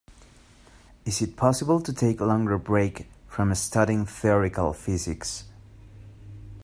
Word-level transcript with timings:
Is 1.05 1.21
it 1.21 1.35
possible 1.37 1.79
to 1.79 1.93
take 1.93 2.21
longer 2.21 2.57
break 2.57 3.05
from 3.27 3.53
studying 3.53 4.07
theoretical 4.07 4.73
physics? 4.73 5.43